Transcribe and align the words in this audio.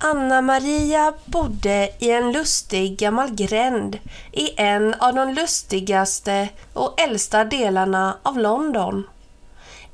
Anna-Maria 0.00 1.12
bodde 1.24 1.90
i 1.98 2.10
en 2.10 2.32
lustig 2.32 2.98
gammal 2.98 3.30
gränd 3.34 3.98
i 4.32 4.60
en 4.60 4.94
av 4.94 5.14
de 5.14 5.32
lustigaste 5.32 6.48
och 6.72 7.00
äldsta 7.00 7.44
delarna 7.44 8.16
av 8.22 8.38
London. 8.38 9.06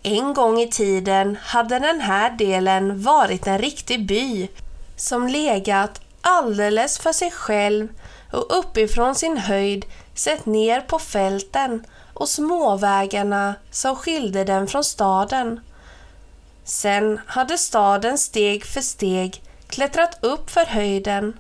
En 0.03 0.35
gång 0.35 0.61
i 0.61 0.69
tiden 0.71 1.37
hade 1.43 1.79
den 1.79 2.01
här 2.01 2.31
delen 2.31 3.03
varit 3.03 3.47
en 3.47 3.59
riktig 3.59 4.07
by 4.07 4.49
som 4.97 5.29
legat 5.29 6.01
alldeles 6.21 6.99
för 6.99 7.13
sig 7.13 7.31
själv 7.31 7.89
och 8.33 8.59
uppifrån 8.59 9.15
sin 9.15 9.37
höjd 9.37 9.85
sett 10.15 10.47
ner 10.47 10.81
på 10.81 10.99
fälten 10.99 11.87
och 12.15 12.29
småvägarna 12.29 13.55
som 13.71 13.97
skilde 13.97 14.45
den 14.45 14.67
från 14.67 14.85
staden. 14.85 15.61
Sen 16.65 17.21
hade 17.27 17.59
staden 17.59 18.19
steg 18.19 18.65
för 18.65 18.81
steg 18.81 19.43
klättrat 19.75 20.19
upp 20.21 20.51
för 20.51 20.67
höjden. 20.67 21.39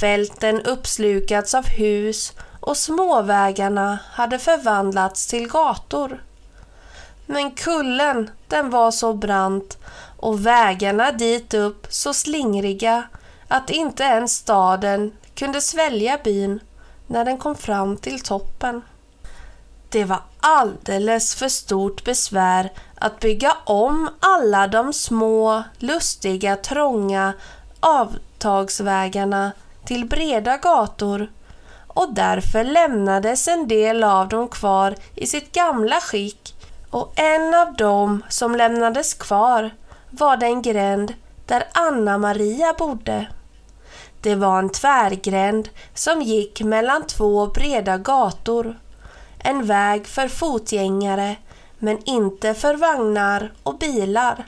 Fälten 0.00 0.62
uppslukats 0.62 1.54
av 1.54 1.66
hus 1.66 2.32
och 2.60 2.76
småvägarna 2.76 3.98
hade 4.12 4.38
förvandlats 4.38 5.26
till 5.26 5.48
gator. 5.48 6.22
Men 7.26 7.50
kullen, 7.50 8.30
den 8.48 8.70
var 8.70 8.90
så 8.90 9.14
brant 9.14 9.78
och 10.16 10.46
vägarna 10.46 11.12
dit 11.12 11.54
upp 11.54 11.86
så 11.90 12.14
slingriga 12.14 13.02
att 13.48 13.70
inte 13.70 14.02
ens 14.02 14.32
staden 14.32 15.12
kunde 15.34 15.60
svälja 15.60 16.18
byn 16.24 16.60
när 17.06 17.24
den 17.24 17.38
kom 17.38 17.54
fram 17.54 17.96
till 17.96 18.20
toppen. 18.20 18.82
Det 19.88 20.04
var 20.04 20.20
alldeles 20.40 21.34
för 21.34 21.48
stort 21.48 22.04
besvär 22.04 22.72
att 22.94 23.20
bygga 23.20 23.56
om 23.64 24.08
alla 24.20 24.66
de 24.68 24.92
små, 24.92 25.62
lustiga, 25.78 26.56
trånga 26.56 27.32
avtagsvägarna 27.86 29.52
till 29.84 30.06
breda 30.06 30.56
gator 30.56 31.30
och 31.86 32.14
därför 32.14 32.64
lämnades 32.64 33.48
en 33.48 33.68
del 33.68 34.04
av 34.04 34.28
dem 34.28 34.48
kvar 34.48 34.94
i 35.14 35.26
sitt 35.26 35.52
gamla 35.52 36.00
skick 36.00 36.54
och 36.90 37.12
en 37.16 37.54
av 37.54 37.74
dem 37.74 38.22
som 38.28 38.56
lämnades 38.56 39.14
kvar 39.14 39.70
var 40.10 40.36
den 40.36 40.62
gränd 40.62 41.14
där 41.46 41.64
Anna-Maria 41.72 42.74
bodde. 42.78 43.26
Det 44.20 44.34
var 44.34 44.58
en 44.58 44.70
tvärgränd 44.70 45.68
som 45.94 46.22
gick 46.22 46.62
mellan 46.62 47.06
två 47.06 47.46
breda 47.46 47.98
gator. 47.98 48.78
En 49.38 49.66
väg 49.66 50.06
för 50.06 50.28
fotgängare 50.28 51.36
men 51.78 51.98
inte 52.04 52.54
för 52.54 52.74
vagnar 52.74 53.52
och 53.62 53.78
bilar. 53.78 54.44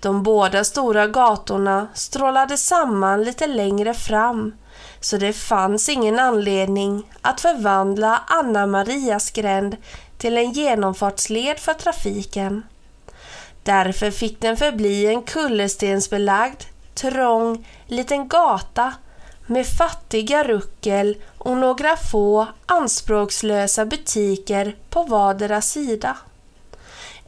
De 0.00 0.22
båda 0.22 0.64
stora 0.64 1.06
gatorna 1.06 1.88
strålade 1.94 2.56
samman 2.56 3.24
lite 3.24 3.46
längre 3.46 3.94
fram 3.94 4.54
så 5.00 5.16
det 5.16 5.32
fanns 5.32 5.88
ingen 5.88 6.18
anledning 6.18 7.12
att 7.22 7.40
förvandla 7.40 8.22
Anna 8.26 8.66
Marias 8.66 9.30
gränd 9.30 9.76
till 10.18 10.38
en 10.38 10.52
genomfartsled 10.52 11.58
för 11.58 11.74
trafiken. 11.74 12.62
Därför 13.62 14.10
fick 14.10 14.40
den 14.40 14.56
förbli 14.56 15.06
en 15.06 15.22
kullerstensbelagd, 15.22 16.62
trång 16.94 17.68
liten 17.86 18.28
gata 18.28 18.94
med 19.46 19.66
fattiga 19.66 20.44
ruckel 20.44 21.16
och 21.38 21.56
några 21.56 21.96
få 21.96 22.46
anspråkslösa 22.66 23.84
butiker 23.84 24.76
på 24.90 25.02
vardera 25.02 25.60
sida. 25.60 26.16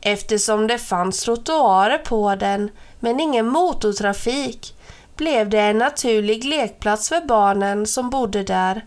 Eftersom 0.00 0.66
det 0.66 0.78
fanns 0.78 1.22
trottoarer 1.22 1.99
på 1.99 2.34
den 2.34 2.71
men 3.00 3.21
ingen 3.21 3.47
motortrafik 3.47 4.75
blev 5.16 5.49
det 5.49 5.61
en 5.61 5.78
naturlig 5.78 6.44
lekplats 6.44 7.09
för 7.09 7.21
barnen 7.21 7.87
som 7.87 8.10
bodde 8.10 8.43
där. 8.43 8.84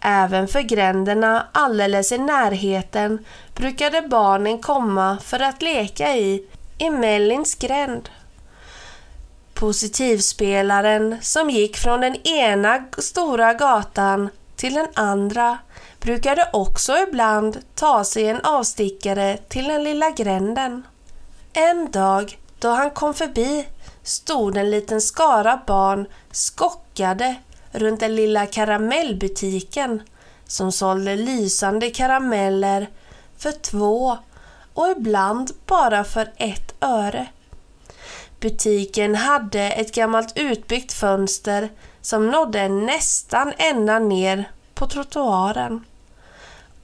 Även 0.00 0.48
för 0.48 0.60
gränderna 0.60 1.46
alldeles 1.52 2.12
i 2.12 2.18
närheten 2.18 3.24
brukade 3.54 4.02
barnen 4.02 4.58
komma 4.58 5.18
för 5.24 5.40
att 5.40 5.62
leka 5.62 6.16
i, 6.16 6.46
i 6.78 6.90
Mellins 6.90 7.54
gränd. 7.54 8.08
Positivspelaren 9.54 11.16
som 11.20 11.50
gick 11.50 11.76
från 11.76 12.00
den 12.00 12.16
ena 12.26 12.84
stora 12.98 13.54
gatan 13.54 14.28
till 14.56 14.74
den 14.74 14.88
andra 14.94 15.58
brukade 16.00 16.50
också 16.52 16.98
ibland 17.08 17.58
ta 17.74 18.04
sig 18.04 18.28
en 18.28 18.40
avstickare 18.40 19.36
till 19.48 19.68
den 19.68 19.84
lilla 19.84 20.10
gränden. 20.10 20.86
En 21.52 21.90
dag 21.90 22.38
då 22.58 22.68
han 22.68 22.90
kom 22.90 23.14
förbi 23.14 23.66
stod 24.02 24.56
en 24.56 24.70
liten 24.70 25.00
skara 25.00 25.60
barn 25.66 26.06
skockade 26.30 27.34
runt 27.72 28.00
den 28.00 28.16
lilla 28.16 28.46
karamellbutiken 28.46 30.02
som 30.46 30.72
sålde 30.72 31.16
lysande 31.16 31.90
karameller 31.90 32.88
för 33.36 33.52
två 33.52 34.18
och 34.74 34.88
ibland 34.88 35.50
bara 35.66 36.04
för 36.04 36.32
ett 36.36 36.74
öre. 36.80 37.26
Butiken 38.40 39.14
hade 39.14 39.60
ett 39.60 39.94
gammalt 39.94 40.32
utbyggt 40.36 40.92
fönster 40.92 41.70
som 42.00 42.30
nådde 42.30 42.68
nästan 42.68 43.52
ända 43.58 43.98
ner 43.98 44.50
på 44.74 44.86
trottoaren. 44.86 45.84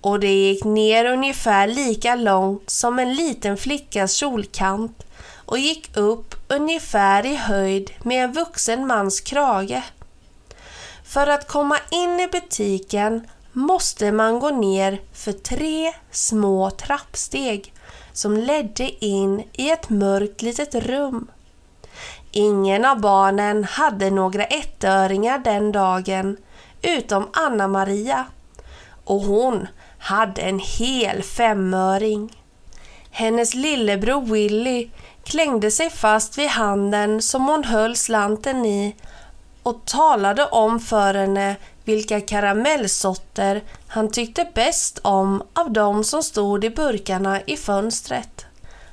Och 0.01 0.21
det 0.21 0.35
gick 0.35 0.65
ner 0.65 1.05
ungefär 1.05 1.67
lika 1.67 2.15
långt 2.15 2.71
som 2.71 2.99
en 2.99 3.15
liten 3.15 3.57
flickas 3.57 4.13
kjolkant 4.13 5.07
och 5.47 5.59
gick 5.59 5.97
upp 5.97 6.35
ungefär 6.49 7.27
i 7.27 7.37
höjd 7.37 7.91
med 8.03 8.25
en 8.25 8.33
vuxen 8.33 8.87
mans 8.87 9.21
krage. 9.21 9.83
För 11.05 11.27
att 11.27 11.49
komma 11.49 11.79
in 11.91 12.21
i 12.21 12.29
butiken 12.29 13.29
måste 13.53 14.13
man 14.13 14.41
gå 14.41 14.51
ner 14.51 15.01
för 15.13 15.33
tre 15.33 15.93
små 16.11 16.71
trappsteg 16.71 17.73
som 18.13 18.37
ledde 18.37 19.05
in 19.05 19.43
i 19.53 19.71
ett 19.71 19.89
mörkt 19.89 20.43
litet 20.43 20.75
rum. 20.75 21.31
Ingen 22.33 22.85
av 22.85 23.01
barnen 23.01 23.65
hade 23.65 24.11
några 24.11 24.45
ettöringar 24.45 25.39
den 25.39 25.73
dagen 25.73 26.37
utom 26.83 27.29
Anna-Maria 27.33 28.25
och 29.05 29.21
hon 29.21 29.69
hade 30.07 30.43
en 30.43 30.59
hel 30.59 31.23
femöring. 31.23 32.37
Hennes 33.11 33.55
lillebror 33.55 34.21
Willy 34.21 34.91
klängde 35.25 35.71
sig 35.71 35.91
fast 35.91 36.39
vid 36.39 36.49
handen 36.49 37.23
som 37.23 37.49
hon 37.49 37.65
höll 37.65 37.97
slanten 37.97 38.67
i 38.67 38.97
och 39.63 39.85
talade 39.85 40.47
om 40.47 40.81
för 40.81 41.15
henne 41.15 41.57
vilka 41.85 42.21
karamellsorter 42.21 43.63
han 43.89 44.11
tyckte 44.11 44.49
bäst 44.55 44.99
om 45.03 45.43
av 45.53 45.73
de 45.73 46.05
som 46.05 46.23
stod 46.23 46.65
i 46.65 46.71
burkarna 46.71 47.41
i 47.43 47.57
fönstret. 47.57 48.47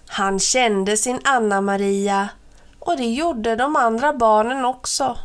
Han 0.07 0.39
kände 0.39 0.97
sin 0.97 1.19
Anna-Maria 1.23 2.29
och 2.79 2.97
det 2.97 3.13
gjorde 3.13 3.55
de 3.55 3.75
andra 3.75 4.13
barnen 4.13 4.65
också. 4.65 5.17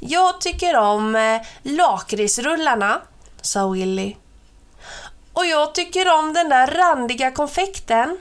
Jag 0.00 0.40
tycker 0.40 0.76
om 0.76 1.16
eh, 1.16 1.40
lakritsrullarna, 1.62 3.00
sa 3.42 3.68
Willy. 3.68 4.16
Och 5.40 5.46
jag 5.46 5.74
tycker 5.74 6.18
om 6.18 6.32
den 6.32 6.48
där 6.48 6.66
randiga 6.66 7.30
konfekten, 7.30 8.18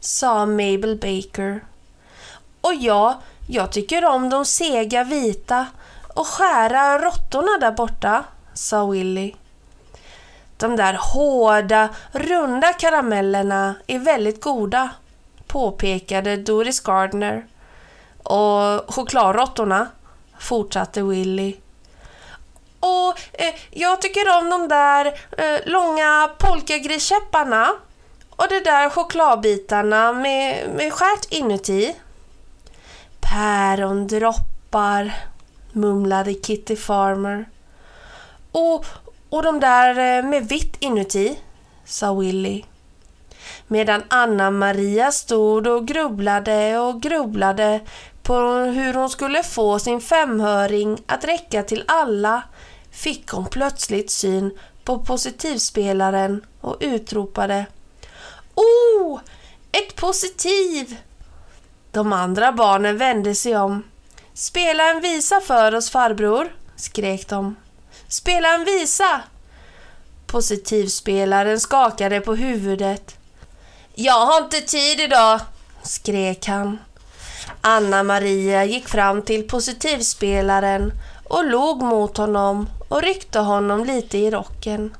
sa 0.00 0.46
Mabel 0.46 0.98
Baker. 1.00 1.64
Och 2.60 2.74
jag, 2.74 3.14
jag 3.48 3.72
tycker 3.72 4.04
om 4.04 4.30
de 4.30 4.44
sega 4.44 5.04
vita 5.04 5.66
och 6.14 6.26
skära 6.26 6.98
råttorna 6.98 7.58
där 7.60 7.72
borta, 7.72 8.24
sa 8.54 8.86
Willy. 8.86 9.34
De 10.56 10.76
där 10.76 10.98
hårda, 11.00 11.88
runda 12.12 12.72
karamellerna 12.72 13.74
är 13.86 13.98
väldigt 13.98 14.40
goda, 14.40 14.90
påpekade 15.46 16.36
Doris 16.36 16.80
Gardner. 16.80 17.46
Och 18.22 18.94
chokladråttorna, 18.94 19.86
fortsatte 20.38 21.02
Willy. 21.02 21.56
Och 22.82 23.18
eh, 23.32 23.54
jag 23.70 24.02
tycker 24.02 24.38
om 24.38 24.50
de 24.50 24.68
där 24.68 25.06
eh, 25.38 25.60
långa 25.66 26.30
polkagriskäpparna 26.38 27.72
och 28.30 28.48
de 28.48 28.60
där 28.60 28.90
chokladbitarna 28.90 30.12
med, 30.12 30.68
med 30.76 30.92
skärt 30.92 31.32
inuti. 31.32 31.96
Pärondroppar, 33.20 35.12
mumlade 35.72 36.34
Kitty 36.34 36.76
Farmer. 36.76 37.48
Och, 38.52 38.86
och 39.30 39.42
de 39.42 39.60
där 39.60 40.18
eh, 40.18 40.24
med 40.24 40.48
vitt 40.48 40.76
inuti, 40.78 41.38
sa 41.84 42.14
Willy. 42.14 42.64
Medan 43.66 44.02
Anna-Maria 44.08 45.12
stod 45.12 45.66
och 45.66 45.86
grubblade 45.86 46.78
och 46.78 47.02
grubblade 47.02 47.80
på 48.22 48.34
hur 48.74 48.94
hon 48.94 49.10
skulle 49.10 49.42
få 49.42 49.78
sin 49.78 50.00
femhöring 50.00 50.98
att 51.06 51.24
räcka 51.24 51.62
till 51.62 51.84
alla 51.86 52.42
fick 52.92 53.28
hon 53.28 53.46
plötsligt 53.46 54.10
syn 54.10 54.58
på 54.84 54.98
positivspelaren 54.98 56.46
och 56.60 56.76
utropade 56.80 57.66
Oh! 58.54 59.20
Ett 59.72 59.96
positiv! 59.96 60.96
De 61.90 62.12
andra 62.12 62.52
barnen 62.52 62.98
vände 62.98 63.34
sig 63.34 63.56
om. 63.56 63.84
Spela 64.34 64.90
en 64.90 65.00
visa 65.00 65.40
för 65.40 65.74
oss 65.74 65.90
farbror, 65.90 66.56
skrek 66.76 67.28
de. 67.28 67.56
Spela 68.08 68.54
en 68.54 68.64
visa! 68.64 69.20
Positivspelaren 70.26 71.60
skakade 71.60 72.20
på 72.20 72.34
huvudet. 72.34 73.16
Jag 73.94 74.26
har 74.26 74.44
inte 74.44 74.60
tid 74.60 75.00
idag, 75.00 75.40
skrek 75.82 76.46
han. 76.46 76.78
Anna-Maria 77.60 78.64
gick 78.64 78.88
fram 78.88 79.22
till 79.22 79.48
positivspelaren 79.48 80.92
och 81.24 81.44
log 81.44 81.82
mot 81.82 82.16
honom 82.16 82.68
och 82.92 83.02
ryckte 83.02 83.38
honom 83.38 83.84
lite 83.84 84.18
i 84.18 84.30
rocken. 84.30 84.96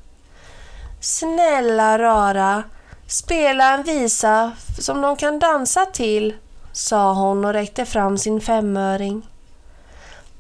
Snälla 1.01 1.99
rara, 1.99 2.63
spela 3.07 3.75
en 3.75 3.83
visa 3.83 4.53
som 4.79 5.01
de 5.01 5.17
kan 5.17 5.39
dansa 5.39 5.87
till, 5.87 6.35
sa 6.73 7.13
hon 7.13 7.45
och 7.45 7.53
räckte 7.53 7.85
fram 7.85 8.19
sin 8.19 8.41
femöring. 8.41 9.27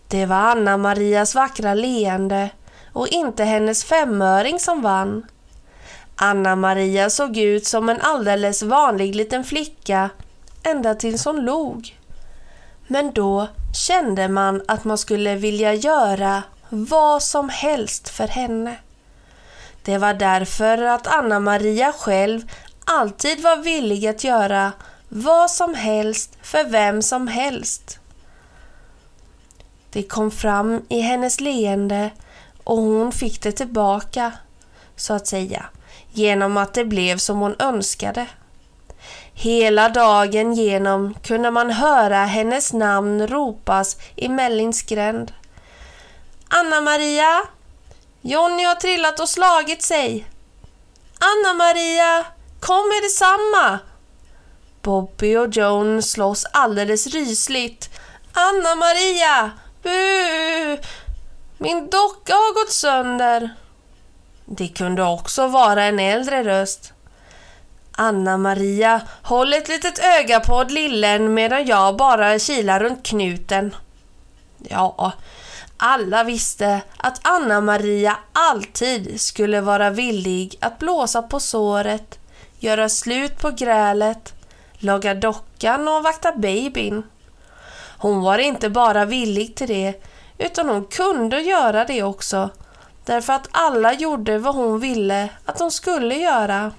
Det 0.09 0.27
var 0.27 0.37
Anna-Marias 0.37 1.35
vackra 1.35 1.75
leende 1.75 2.51
och 2.93 3.09
inte 3.09 3.45
hennes 3.45 3.85
femöring 3.85 4.59
som 4.59 4.83
vann. 4.83 5.27
Anna-Maria 6.17 7.11
såg 7.11 7.37
ut 7.37 7.67
som 7.67 7.89
en 7.89 8.01
alldeles 8.01 8.63
vanlig 8.63 9.15
liten 9.15 9.45
flicka 9.45 10.11
ända 10.63 10.95
tills 10.95 11.25
hon 11.25 11.45
log. 11.45 11.99
Men 12.87 13.13
då 13.13 13.49
kände 13.87 14.29
man 14.29 14.63
att 14.69 14.85
man 14.85 14.99
skulle 14.99 15.35
vilja 15.35 15.75
göra 15.75 16.43
vad 16.75 17.23
som 17.23 17.49
helst 17.49 18.09
för 18.09 18.29
henne. 18.29 18.77
Det 19.83 19.99
var 19.99 20.15
därför 20.15 20.83
att 20.83 21.07
Anna-Maria 21.07 21.93
själv 21.93 22.53
alltid 22.85 23.43
var 23.43 23.57
villig 23.57 24.07
att 24.07 24.25
göra 24.25 24.73
vad 25.09 25.51
som 25.51 25.75
helst 25.75 26.39
för 26.43 26.65
vem 26.65 27.03
som 27.03 27.29
helst. 27.29 27.99
Det 29.91 30.03
kom 30.03 30.31
fram 30.31 30.83
i 30.89 31.01
hennes 31.01 31.41
leende 31.41 32.11
och 32.65 32.77
hon 32.77 33.13
fick 33.13 33.43
det 33.43 33.53
tillbaka, 33.53 34.33
så 34.97 35.15
att 35.15 35.27
säga, 35.27 35.67
genom 36.11 36.57
att 36.57 36.75
det 36.75 36.85
blev 36.85 37.17
som 37.17 37.39
hon 37.39 37.57
önskade. 37.59 38.27
Hela 39.33 39.89
dagen 39.89 40.55
genom 40.55 41.15
kunde 41.15 41.51
man 41.51 41.71
höra 41.71 42.25
hennes 42.25 42.73
namn 42.73 43.27
ropas 43.27 43.97
i 44.17 44.29
Mellins 44.29 44.83
gränd. 44.83 45.33
Anna-Maria! 46.55 47.43
Jonny 48.21 48.65
har 48.65 48.75
trillat 48.75 49.21
och 49.21 49.29
slagit 49.29 49.83
sig. 49.83 50.27
Anna-Maria! 51.19 52.27
Kom 52.61 52.89
med 52.89 53.03
detsamma! 53.03 53.79
Bobby 54.83 55.37
och 55.37 55.57
Joan 55.57 56.03
slåss 56.03 56.45
alldeles 56.53 57.07
rysligt. 57.07 57.91
Anna-Maria! 58.33 59.51
Bu! 59.83 60.79
Min 61.59 61.91
docka 61.91 62.33
har 62.35 62.55
gått 62.55 62.73
sönder. 62.73 63.51
Det 64.45 64.69
kunde 64.69 65.03
också 65.03 65.47
vara 65.47 65.85
en 65.85 65.99
äldre 65.99 66.45
röst. 66.45 66.93
Anna-Maria, 67.93 69.01
håll 69.23 69.53
ett 69.53 69.69
litet 69.69 69.99
öga 69.99 70.41
på 70.41 70.63
lillen 70.63 71.35
medan 71.35 71.67
jag 71.67 71.97
bara 71.97 72.39
kilar 72.39 72.81
runt 72.81 73.07
knuten. 73.07 73.75
Ja, 74.59 75.13
alla 75.83 76.25
visste 76.25 76.83
att 76.97 77.21
Anna-Maria 77.23 78.17
alltid 78.33 79.21
skulle 79.21 79.61
vara 79.61 79.91
villig 79.91 80.59
att 80.61 80.79
blåsa 80.79 81.23
på 81.23 81.41
såret, 81.41 82.19
göra 82.59 82.89
slut 82.89 83.41
på 83.41 83.51
grälet, 83.51 84.33
laga 84.73 85.15
dockan 85.15 85.89
och 85.89 86.03
vakta 86.03 86.33
babyn. 86.33 87.03
Hon 87.99 88.23
var 88.23 88.39
inte 88.39 88.71
bara 88.71 89.05
villig 89.05 89.55
till 89.55 89.69
det, 89.69 90.05
utan 90.39 90.69
hon 90.69 90.85
kunde 90.85 91.41
göra 91.41 91.85
det 91.85 92.03
också, 92.03 92.51
därför 93.05 93.33
att 93.33 93.49
alla 93.51 93.93
gjorde 93.93 94.39
vad 94.39 94.55
hon 94.55 94.81
ville 94.81 95.29
att 95.45 95.59
de 95.59 95.71
skulle 95.71 96.15
göra. 96.15 96.73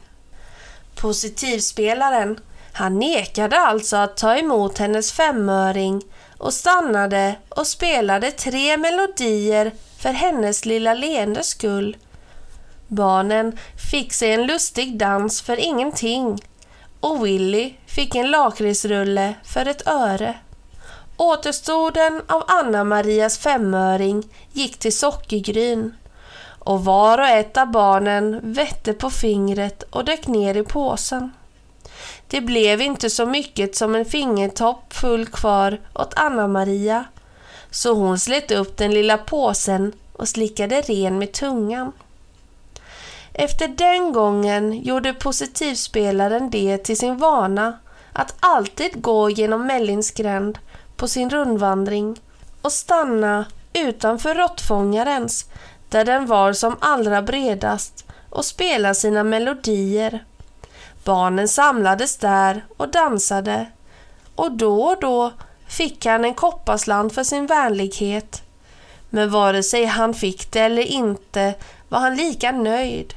Positivspelaren, 0.96 2.40
han 2.74 3.00
nekade 3.00 3.58
alltså 3.58 3.98
att 3.98 4.18
ta 4.18 4.36
emot 4.36 4.78
hennes 4.78 5.12
femöring 5.12 6.02
och 6.44 6.54
stannade 6.54 7.36
och 7.50 7.68
spelade 7.68 8.32
tre 8.32 8.78
melodier 8.78 9.72
för 9.98 10.10
hennes 10.10 10.66
lilla 10.66 10.94
leendes 10.94 11.48
skull. 11.48 11.98
Barnen 12.88 13.58
fick 13.92 14.14
sig 14.14 14.32
en 14.34 14.46
lustig 14.46 14.98
dans 14.98 15.42
för 15.42 15.58
ingenting 15.60 16.42
och 17.00 17.26
Willy 17.26 17.74
fick 17.86 18.16
en 18.16 18.32
lakritsrulle 18.32 19.34
för 19.44 19.66
ett 19.66 19.88
öre. 19.88 20.36
Återstoden 21.18 22.22
av 22.28 22.44
Anna-Marias 22.48 23.38
femöring 23.38 24.24
gick 24.52 24.78
till 24.78 24.98
Sockergryn 24.98 25.96
och 26.60 26.86
var 26.86 27.18
och 27.18 27.28
ett 27.28 27.58
av 27.58 27.72
barnen 27.72 28.54
vette 28.54 28.94
på 28.94 29.10
fingret 29.10 29.84
och 29.84 30.06
dök 30.06 30.28
ner 30.28 30.58
i 30.58 30.64
påsen. 30.64 31.32
Det 32.34 32.42
blev 32.42 32.82
inte 32.82 33.10
så 33.10 33.26
mycket 33.26 33.76
som 33.76 33.96
en 33.96 34.06
fingertopp 34.06 34.94
full 34.94 35.26
kvar 35.26 35.80
åt 35.94 36.14
Anna-Maria, 36.16 37.06
så 37.72 37.94
hon 37.94 38.20
slet 38.20 38.52
upp 38.52 38.78
den 38.78 38.94
lilla 38.94 39.18
påsen 39.18 39.94
och 40.14 40.28
slickade 40.28 40.82
ren 40.82 41.20
med 41.20 41.32
tungan. 41.32 41.92
Efter 43.34 43.68
den 43.68 44.14
gången 44.14 44.82
gjorde 44.82 45.14
positivspelaren 45.14 46.50
det 46.50 46.78
till 46.78 46.98
sin 46.98 47.18
vana 47.18 47.80
att 48.14 48.36
alltid 48.40 49.02
gå 49.02 49.30
genom 49.30 49.68
Mellins 49.68 50.12
gränd 50.12 50.60
på 50.96 51.08
sin 51.08 51.30
rundvandring 51.30 52.20
och 52.62 52.72
stanna 52.72 53.46
utanför 53.74 54.36
råttfångarens 54.36 55.46
där 55.90 56.06
den 56.06 56.26
var 56.26 56.54
som 56.54 56.76
allra 56.80 57.22
bredast 57.22 58.06
och 58.30 58.46
spela 58.46 58.94
sina 58.94 59.24
melodier. 59.24 60.24
Barnen 61.04 61.48
samlades 61.48 62.18
där 62.18 62.66
och 62.78 62.90
dansade 62.90 63.66
och 64.36 64.52
då 64.52 64.84
och 64.84 65.00
då 65.00 65.32
fick 65.68 66.06
han 66.06 66.26
en 66.26 66.34
kopparslant 66.34 67.14
för 67.14 67.24
sin 67.24 67.46
vänlighet. 67.46 68.42
Men 69.10 69.32
vare 69.32 69.64
sig 69.64 69.86
han 69.86 70.14
fick 70.14 70.52
det 70.52 70.60
eller 70.60 70.84
inte 70.84 71.54
var 71.90 72.00
han 72.00 72.16
lika 72.16 72.52
nöjd. 72.52 73.14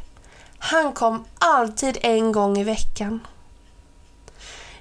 Han 0.59 0.93
kom 0.93 1.25
alltid 1.39 1.99
en 2.03 2.33
gång 2.33 2.59
i 2.59 2.65
veckan. 2.65 3.21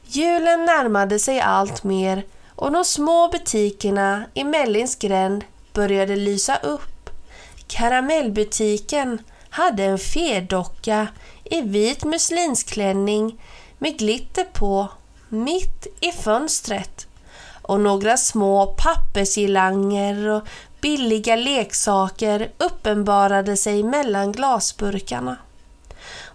Julen 0.04 0.66
närmade 0.66 1.20
sig 1.20 1.40
allt 1.40 1.84
mer 1.84 2.26
och 2.56 2.72
de 2.72 2.86
små 2.86 3.28
butikerna 3.28 4.26
i 4.34 4.44
Mellins 4.44 4.96
gränd 4.96 5.44
började 5.74 6.16
lysa 6.16 6.56
upp. 6.56 7.10
Karamellbutiken 7.68 9.22
hade 9.50 9.84
en 9.84 9.98
fedocka 9.98 11.08
i 11.46 11.62
vit 11.62 12.04
muslinsklänning 12.04 13.42
med 13.78 13.98
glitter 13.98 14.44
på 14.44 14.88
mitt 15.30 15.88
i 16.00 16.12
fönstret 16.12 17.08
och 17.62 17.80
några 17.80 18.18
små 18.18 18.75
pappersgirlanger 18.78 20.28
och 20.28 20.48
billiga 20.82 21.36
leksaker 21.36 22.52
uppenbarade 22.58 23.58
sig 23.58 23.84
mellan 23.84 24.32
glasburkarna. 24.32 25.38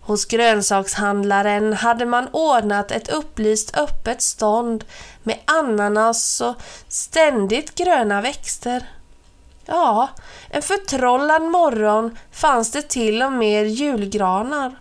Hos 0.00 0.24
grönsakshandlaren 0.24 1.72
hade 1.72 2.06
man 2.06 2.28
ordnat 2.32 2.90
ett 2.90 3.08
upplyst 3.08 3.76
öppet 3.76 4.22
stånd 4.22 4.84
med 5.22 5.38
ananas 5.44 6.40
och 6.40 6.54
ständigt 6.88 7.74
gröna 7.74 8.20
växter. 8.20 8.88
Ja, 9.64 10.08
en 10.48 10.62
förtrollad 10.62 11.42
morgon 11.42 12.18
fanns 12.32 12.72
det 12.72 12.82
till 12.82 13.22
och 13.22 13.32
med 13.32 13.68
julgranar. 13.68 14.76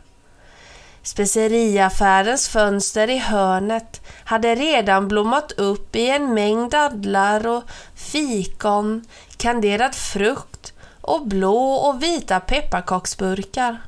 Speceriaffärens 1.10 2.50
fönster 2.50 3.10
i 3.10 3.18
hörnet 3.18 4.02
hade 4.24 4.56
redan 4.56 5.08
blommat 5.08 5.52
upp 5.52 5.96
i 5.96 6.10
en 6.10 6.34
mängd 6.34 6.72
dadlar 6.72 7.48
och 7.48 7.64
fikon, 7.96 9.06
kanderad 9.38 9.96
frukt 9.96 10.74
och 11.02 11.28
blå 11.28 11.74
och 11.74 12.04
vita 12.04 12.40
pepparkaksburkar. 12.40 13.82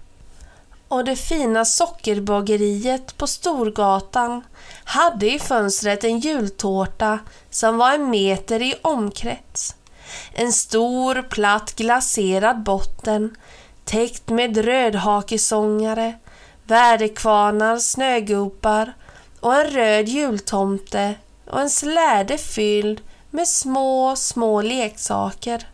Och 0.87 1.05
det 1.05 1.15
fina 1.15 1.65
sockerbageriet 1.65 3.17
på 3.17 3.27
Storgatan 3.27 4.41
hade 4.83 5.33
i 5.33 5.39
fönstret 5.39 6.03
en 6.03 6.19
jultårta 6.19 7.19
som 7.49 7.77
var 7.77 7.93
en 7.93 8.09
meter 8.09 8.61
i 8.61 8.75
omkrets. 8.81 9.75
En 10.33 10.53
stor 10.53 11.21
platt 11.21 11.75
glaserad 11.75 12.63
botten 12.63 13.35
täckt 13.83 14.29
med 14.29 14.57
rödhakesångare, 14.57 16.13
väderkvarnar, 16.71 17.77
snögubbar 17.77 18.93
och 19.39 19.55
en 19.55 19.67
röd 19.67 20.07
jultomte 20.07 21.15
och 21.47 21.61
en 21.61 21.69
släde 21.69 22.37
fylld 22.37 23.01
med 23.29 23.47
små, 23.47 24.15
små 24.15 24.61
leksaker. 24.61 25.67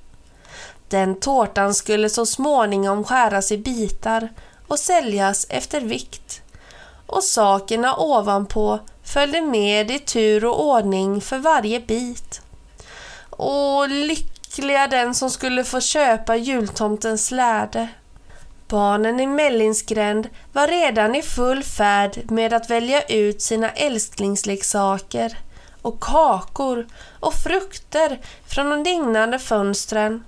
Den 0.88 1.20
tårtan 1.20 1.74
skulle 1.74 2.10
så 2.10 2.26
småningom 2.26 3.04
skäras 3.04 3.52
i 3.52 3.58
bitar 3.58 4.30
och 4.68 4.80
säljas 4.80 5.46
efter 5.50 5.82
vikt. 5.82 6.42
Och 7.06 7.24
sakerna 7.24 7.96
ovanpå 7.98 8.80
följde 9.04 9.42
med 9.42 9.92
i 9.92 10.00
tur 10.00 10.46
och 10.46 10.66
ordning 10.66 11.22
för 11.22 11.38
varje 11.38 11.80
bit. 11.80 12.42
Och 13.30 13.90
lyckliga 13.90 14.88
den 14.88 15.16
som 15.16 15.30
skulle 15.30 15.64
få 15.64 15.82
köpa 15.82 16.36
jultomtens 16.36 17.26
släde. 17.26 17.88
Barnen 18.70 19.20
i 19.20 19.28
Mellingsgränd 19.28 20.30
var 20.54 20.68
redan 20.68 21.16
i 21.16 21.22
full 21.22 21.64
färd 21.64 22.32
med 22.32 22.54
att 22.54 22.70
välja 22.70 23.02
ut 23.02 23.42
sina 23.42 23.70
älsklingsleksaker 23.70 25.38
och 25.82 26.00
kakor 26.00 26.88
och 27.20 27.34
frukter 27.34 28.20
från 28.48 28.70
de 28.70 28.84
dignande 28.84 29.40
fönstren 29.40 30.24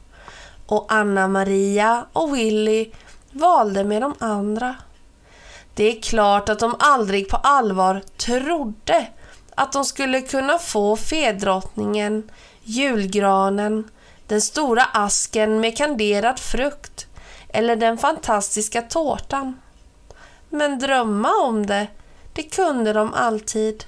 och 0.65 0.86
Anna-Maria 0.89 2.05
och 2.13 2.36
Willy 2.36 2.91
valde 3.31 3.84
med 3.84 4.01
de 4.01 4.13
andra. 4.19 4.75
Det 5.74 5.98
är 5.98 6.01
klart 6.01 6.50
att 6.50 6.60
de 6.60 6.75
aldrig 6.79 7.29
på 7.29 7.38
allvar 7.38 8.01
trodde 8.17 9.08
att 9.55 9.72
de 9.72 9.86
skulle 9.86 10.22
kunna 10.22 10.58
få 10.58 10.96
fedrottningen, 10.96 12.31
julgranen, 12.63 13.89
den 14.27 14.41
stora 14.41 14.84
asken 14.84 15.60
med 15.60 15.77
kanderad 15.77 16.39
frukt 16.39 17.09
eller 17.50 17.75
den 17.75 17.98
fantastiska 17.98 18.82
tårtan. 18.82 19.62
Men 20.50 20.79
drömma 20.79 21.29
om 21.44 21.65
det, 21.65 21.88
det 22.34 22.44
kunde 22.44 22.94
de 22.94 23.13
alltid. 23.13 23.86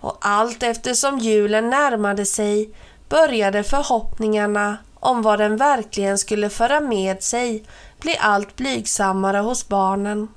Och 0.00 0.18
allt 0.20 0.62
eftersom 0.62 1.18
julen 1.18 1.70
närmade 1.70 2.26
sig 2.26 2.70
började 3.08 3.62
förhoppningarna 3.62 4.76
om 4.94 5.22
vad 5.22 5.38
den 5.38 5.56
verkligen 5.56 6.18
skulle 6.18 6.50
föra 6.50 6.80
med 6.80 7.22
sig 7.22 7.64
bli 8.00 8.16
allt 8.20 8.56
blygsammare 8.56 9.38
hos 9.38 9.68
barnen. 9.68 10.28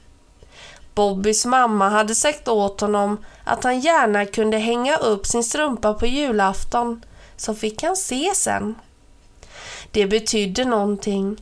Bobbys 0.95 1.45
mamma 1.45 1.89
hade 1.89 2.15
sagt 2.15 2.47
åt 2.47 2.81
honom 2.81 3.25
att 3.43 3.63
han 3.63 3.79
gärna 3.79 4.25
kunde 4.25 4.57
hänga 4.57 4.97
upp 4.97 5.25
sin 5.25 5.43
strumpa 5.43 5.93
på 5.93 6.05
julafton 6.05 7.05
så 7.37 7.55
fick 7.55 7.83
han 7.83 7.95
se 7.95 8.31
sen. 8.35 8.75
Det 9.91 10.07
betydde 10.07 10.65
någonting 10.65 11.37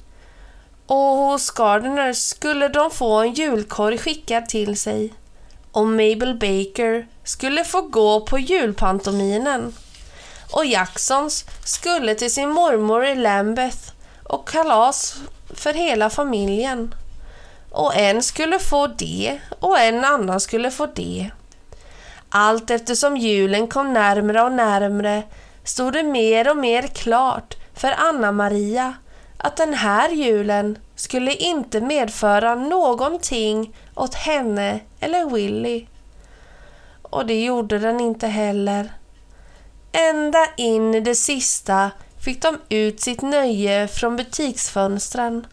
och 0.88 0.98
hos 0.98 1.52
Gardiner 1.52 2.14
skulle 2.14 2.68
de 2.68 2.92
få 2.92 3.14
en 3.14 3.34
julkorg 3.34 3.98
skickad 3.98 4.50
till 4.50 4.78
sig 4.78 5.14
och 5.72 5.88
Mabel 5.88 6.34
Baker 6.34 7.08
skulle 7.24 7.64
få 7.64 7.82
gå 7.82 8.22
på 8.22 8.40
julpantominen 8.40 9.74
och 10.52 10.66
Jacksons 10.66 11.46
skulle 11.64 12.16
till 12.16 12.34
sin 12.34 12.50
mormor 12.50 13.06
i 13.06 13.16
Lambeth 13.16 13.92
och 14.24 14.48
kalas 14.50 15.16
för 15.54 15.74
hela 15.74 16.10
familjen. 16.10 16.96
Och 17.72 17.96
en 17.96 18.24
skulle 18.24 18.60
få 18.60 18.88
det 18.88 19.40
och 19.60 19.80
en 19.80 20.06
annan 20.06 20.40
skulle 20.40 20.72
få 20.72 20.86
det. 20.86 21.30
Allt 22.30 22.70
eftersom 22.70 23.18
julen 23.18 23.68
kom 23.68 23.94
närmre 23.94 24.42
och 24.42 24.52
närmre 24.52 25.24
stod 25.64 25.94
det 25.94 26.04
mer 26.04 26.50
och 26.50 26.58
mer 26.58 26.88
klart 26.88 27.56
för 27.74 27.96
Anna-Maria 27.98 28.94
att 29.38 29.58
den 29.58 29.74
här 29.74 30.10
julen 30.10 30.78
skulle 30.96 31.34
inte 31.34 31.82
medföra 31.82 32.56
någonting 32.56 33.76
åt 33.96 34.14
henne 34.14 34.80
eller 35.00 35.30
Willy. 35.30 35.88
Och 37.02 37.26
det 37.26 37.44
gjorde 37.44 37.80
den 37.80 38.00
inte 38.00 38.28
heller. 38.28 38.94
Ända 39.92 40.48
in 40.58 40.96
i 40.96 41.00
det 41.00 41.16
sista 41.16 41.92
fick 42.26 42.42
de 42.42 42.58
ut 42.70 43.02
sitt 43.02 43.22
nöje 43.22 43.88
från 43.88 44.16
butiksfönstren 44.16 45.48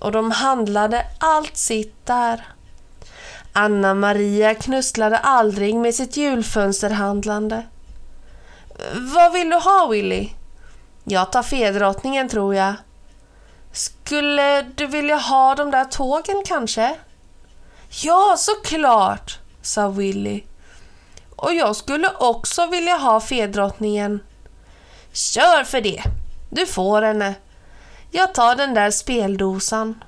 och 0.00 0.12
de 0.12 0.30
handlade 0.30 1.06
allt 1.20 1.56
sitt 1.56 2.06
där. 2.06 2.44
Anna-Maria 3.52 4.54
knusslade 4.54 5.18
aldrig 5.18 5.74
med 5.74 5.94
sitt 5.94 6.16
julfönsterhandlande. 6.16 7.62
Vad 9.14 9.32
vill 9.32 9.50
du 9.50 9.56
ha 9.56 9.88
Willy? 9.90 10.30
Jag 11.04 11.32
tar 11.32 11.42
fedrottningen 11.42 12.28
tror 12.28 12.54
jag. 12.54 12.74
Skulle 13.76 14.62
du 14.62 14.86
vilja 14.86 15.16
ha 15.16 15.54
de 15.54 15.70
där 15.70 15.84
tågen 15.84 16.42
kanske? 16.46 16.96
Ja, 18.02 18.34
såklart, 18.38 19.38
sa 19.62 19.88
Willy. 19.88 20.42
Och 21.36 21.54
jag 21.54 21.76
skulle 21.76 22.10
också 22.18 22.66
vilja 22.66 22.96
ha 22.96 23.20
fedrottningen. 23.20 24.20
Kör 25.12 25.64
för 25.64 25.80
det! 25.80 26.02
Du 26.50 26.66
får 26.66 27.02
henne. 27.02 27.34
Jag 28.10 28.34
tar 28.34 28.56
den 28.56 28.74
där 28.74 28.90
speldosan. 28.90 30.04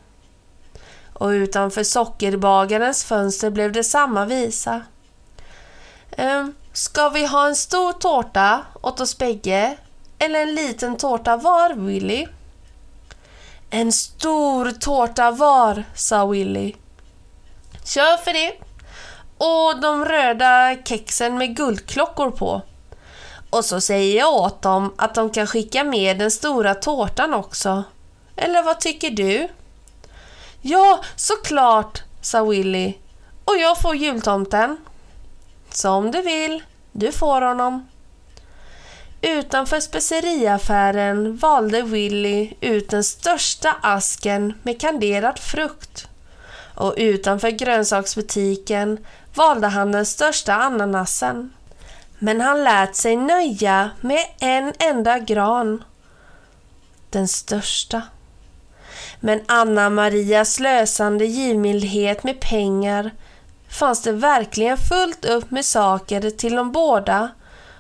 Och 1.13 1.29
utanför 1.29 1.85
sockerbagarens 1.85 3.05
fönster 3.05 3.51
blev 3.51 3.73
det 3.73 3.85
samma 3.85 4.25
visa. 4.25 4.83
Ehm, 6.11 6.55
ska 6.73 7.09
vi 7.09 7.27
ha 7.27 7.47
en 7.47 7.57
stor 7.57 7.93
tårta 7.93 8.63
åt 8.83 9.01
oss 9.01 9.19
bägge? 9.19 9.77
Eller 10.19 10.43
en 10.43 10.55
liten 10.55 10.97
tårta 10.97 11.37
var, 11.37 11.75
Willy? 11.75 12.27
En 13.71 13.93
stor 13.93 14.71
tårta 14.71 15.31
var, 15.31 15.85
sa 15.95 16.27
Willy. 16.27 16.75
Kör 17.85 18.17
för 18.17 18.33
det! 18.33 18.53
Och 19.39 19.81
de 19.81 20.05
röda 20.05 20.77
kexen 20.85 21.39
med 21.39 21.57
guldklockor 21.57 22.31
på. 22.31 22.63
Och 23.51 23.65
så 23.65 23.81
säger 23.81 24.19
jag 24.19 24.35
åt 24.35 24.63
dem 24.63 24.95
att 24.97 25.15
de 25.15 25.31
kan 25.31 25.47
skicka 25.47 25.85
med 25.85 26.19
den 26.19 26.31
stora 26.31 26.75
tårtan 26.75 27.35
också. 27.35 27.85
Eller 28.37 28.63
vad 28.63 28.81
tycker 28.81 29.11
du? 29.11 29.49
Ja, 30.61 31.01
såklart, 31.17 32.03
sa 32.21 32.45
Willy. 32.45 32.95
Och 33.45 33.57
jag 33.59 33.81
får 33.81 33.97
jultomten. 33.97 34.77
Som 35.71 36.11
du 36.11 36.23
vill, 36.23 36.63
du 36.93 37.13
får 37.13 37.43
honom. 37.43 37.89
Utanför 39.21 39.81
speceriaffären 39.81 41.37
valde 41.37 41.83
Willy 41.83 42.53
ut 42.61 42.91
den 42.91 43.05
största 43.05 43.77
asken 43.83 44.53
med 44.63 44.81
kanderad 44.81 45.39
frukt. 45.39 46.09
Och 46.75 46.95
utanför 46.97 47.51
grönsaksbutiken 47.51 48.99
valde 49.35 49.67
han 49.67 49.93
den 49.93 50.07
största 50.07 50.55
ananasen. 50.55 51.53
Men 52.19 52.41
han 52.41 52.65
lät 52.65 52.97
sig 52.97 53.17
nöja 53.17 53.91
med 54.01 54.25
en 54.41 54.73
enda 54.79 55.19
gran. 55.19 55.85
Den 57.11 57.29
största. 57.29 58.03
Men 59.21 59.41
Anna-Marias 59.47 60.53
slösande 60.53 61.27
givmildhet 61.27 62.25
med 62.25 62.41
pengar 62.41 63.11
fanns 63.69 64.03
det 64.03 64.13
verkligen 64.13 64.77
fullt 64.79 65.25
upp 65.25 65.51
med 65.51 65.65
saker 65.65 66.31
till 66.31 66.55
de 66.55 66.73
båda 66.73 67.29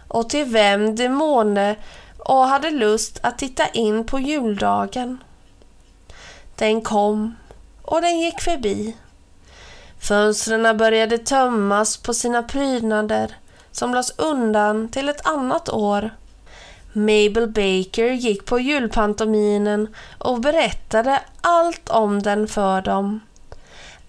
och 0.08 0.30
till 0.30 0.44
vem 0.44 0.94
de 0.94 1.08
måne 1.08 1.76
och 2.18 2.44
hade 2.44 2.70
lust 2.70 3.18
att 3.22 3.38
titta 3.38 3.68
in 3.68 4.04
på 4.04 4.18
juldagen. 4.18 5.18
Den 6.56 6.80
kom 6.80 7.36
och 7.82 8.02
den 8.02 8.20
gick 8.20 8.40
förbi. 8.40 8.96
Fönstren 10.00 10.76
började 10.76 11.18
tömmas 11.18 11.96
på 11.96 12.14
sina 12.14 12.42
prydnader 12.42 13.36
som 13.72 13.94
lades 13.94 14.18
undan 14.18 14.88
till 14.88 15.08
ett 15.08 15.26
annat 15.26 15.68
år. 15.68 16.10
Mabel 16.92 17.48
Baker 17.48 18.12
gick 18.12 18.44
på 18.44 18.60
julpantominen 18.60 19.94
och 20.18 20.40
berättade 20.40 21.20
allt 21.40 21.88
om 21.88 22.22
den 22.22 22.48
för 22.48 22.82
dem. 22.82 23.20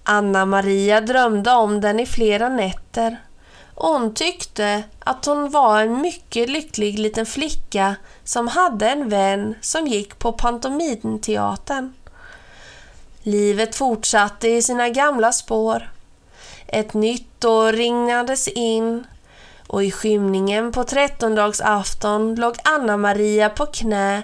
Anna-Maria 0.03 1.01
drömde 1.01 1.51
om 1.51 1.81
den 1.81 1.99
i 1.99 2.05
flera 2.05 2.49
nätter 2.49 3.17
hon 3.87 4.13
tyckte 4.13 4.83
att 4.99 5.25
hon 5.25 5.49
var 5.49 5.81
en 5.81 6.01
mycket 6.01 6.49
lycklig 6.49 6.99
liten 6.99 7.25
flicka 7.25 7.95
som 8.23 8.47
hade 8.47 8.89
en 8.89 9.09
vän 9.09 9.55
som 9.61 9.87
gick 9.87 10.19
på 10.19 10.31
pantominteatern. 10.31 11.93
Livet 13.23 13.75
fortsatte 13.75 14.47
i 14.47 14.61
sina 14.61 14.89
gamla 14.89 15.31
spår. 15.31 15.91
Ett 16.67 16.93
nytt 16.93 17.45
år 17.45 17.73
ringnades 17.73 18.47
in 18.47 19.07
och 19.67 19.83
i 19.83 19.91
skymningen 19.91 20.71
på 20.71 20.83
trettondagsafton 20.83 22.35
låg 22.35 22.55
Anna-Maria 22.63 23.49
på 23.49 23.65
knä 23.65 24.23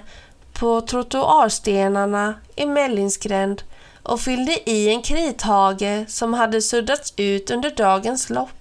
på 0.52 0.80
trottoarstenarna 0.80 2.34
i 2.56 2.66
Mellingsgränd 2.66 3.62
och 4.02 4.20
fyllde 4.20 4.70
i 4.70 4.88
en 4.88 5.02
krithage 5.02 6.04
som 6.08 6.34
hade 6.34 6.62
suddats 6.62 7.14
ut 7.16 7.50
under 7.50 7.70
dagens 7.70 8.30
lopp. 8.30 8.55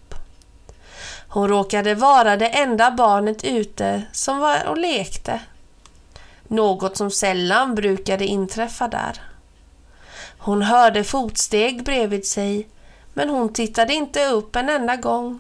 Hon 1.36 1.48
råkade 1.48 1.96
vara 1.96 2.38
det 2.38 2.48
enda 2.48 2.92
barnet 2.92 3.44
ute 3.44 4.02
som 4.12 4.40
var 4.40 4.66
och 4.68 4.78
lekte. 4.78 5.40
något 6.48 6.98
som 6.98 7.12
sällan 7.12 7.76
brukade 7.76 8.26
inträffa 8.26 8.88
där. 8.88 9.22
Hon 10.38 10.62
hörde 10.62 11.04
fotsteg 11.04 11.84
bredvid 11.84 12.26
sig, 12.26 12.68
men 13.14 13.30
hon 13.30 13.54
tittade 13.54 13.94
inte 13.94 14.26
upp 14.26 14.56
en 14.56 14.70
enda 14.70 14.96
gång. 14.96 15.40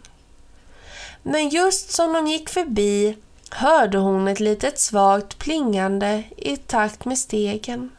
Men 1.23 1.49
just 1.49 1.91
som 1.91 2.13
de 2.13 2.27
gick 2.27 2.49
förbi 2.49 3.17
hörde 3.49 3.97
hon 3.97 4.27
ett 4.27 4.39
litet 4.39 4.79
svagt 4.79 5.37
plingande 5.37 6.23
i 6.37 6.57
takt 6.57 7.05
med 7.05 7.17
stegen. 7.17 7.91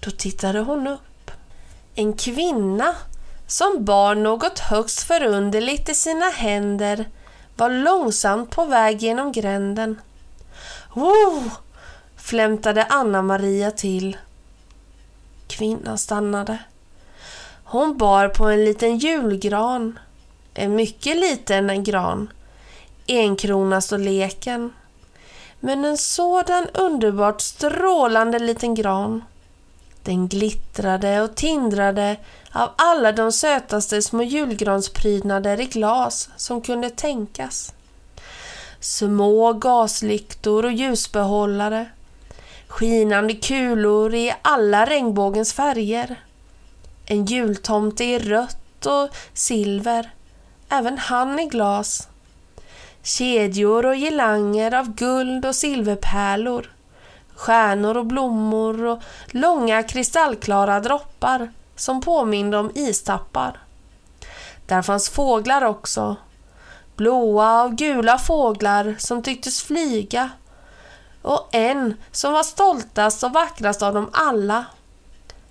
Då 0.00 0.10
tittade 0.10 0.60
hon 0.60 0.86
upp. 0.86 1.30
En 1.94 2.12
kvinna 2.12 2.94
som 3.46 3.84
bar 3.84 4.14
något 4.14 4.58
högst 4.58 5.02
förunderligt 5.02 5.88
i 5.88 5.94
sina 5.94 6.30
händer 6.30 7.04
var 7.56 7.70
långsamt 7.70 8.50
på 8.50 8.64
väg 8.64 9.02
genom 9.02 9.32
gränden. 9.32 10.00
Wow! 10.94 11.50
flämtade 12.16 12.84
Anna-Maria 12.84 13.70
till. 13.70 14.16
Kvinnan 15.46 15.98
stannade. 15.98 16.58
Hon 17.64 17.98
bar 17.98 18.28
på 18.28 18.44
en 18.48 18.64
liten 18.64 18.98
julgran. 18.98 19.98
En 20.54 20.76
mycket 20.76 21.16
liten 21.16 21.84
gran. 21.84 22.32
Enkronastorleken. 23.08 24.72
Men 25.60 25.84
en 25.84 25.98
sådan 25.98 26.66
underbart 26.74 27.40
strålande 27.40 28.38
liten 28.38 28.74
gran. 28.74 29.24
Den 30.04 30.28
glittrade 30.28 31.22
och 31.22 31.34
tindrade 31.34 32.16
av 32.52 32.70
alla 32.76 33.12
de 33.12 33.32
sötaste 33.32 34.02
små 34.02 34.22
julgransprydnader 34.22 35.60
i 35.60 35.64
glas 35.64 36.28
som 36.36 36.60
kunde 36.60 36.90
tänkas. 36.90 37.74
Små 38.80 39.52
gaslyktor 39.52 40.64
och 40.64 40.72
ljusbehållare. 40.72 41.86
Skinande 42.68 43.34
kulor 43.34 44.14
i 44.14 44.34
alla 44.42 44.84
regnbågens 44.86 45.52
färger. 45.52 46.16
En 47.06 47.24
jultomte 47.24 48.04
i 48.04 48.18
rött 48.18 48.86
och 48.86 49.08
silver. 49.34 50.10
Även 50.68 50.98
han 50.98 51.38
i 51.38 51.46
glas. 51.46 52.08
Kedjor 53.02 53.86
och 53.86 53.94
girlanger 53.94 54.74
av 54.74 54.94
guld 54.94 55.46
och 55.46 55.54
silverpärlor. 55.54 56.73
Stjärnor 57.36 57.96
och 57.96 58.06
blommor 58.06 58.84
och 58.84 59.02
långa 59.26 59.82
kristallklara 59.82 60.80
droppar 60.80 61.52
som 61.76 62.00
påminde 62.00 62.58
om 62.58 62.70
istappar. 62.74 63.60
Där 64.66 64.82
fanns 64.82 65.08
fåglar 65.08 65.64
också. 65.64 66.16
Blåa 66.96 67.62
och 67.62 67.76
gula 67.76 68.18
fåglar 68.18 68.94
som 68.98 69.22
tycktes 69.22 69.62
flyga 69.62 70.30
och 71.22 71.48
en 71.52 71.94
som 72.12 72.32
var 72.32 72.42
stoltast 72.42 73.24
och 73.24 73.32
vackrast 73.32 73.82
av 73.82 73.94
dem 73.94 74.10
alla. 74.12 74.64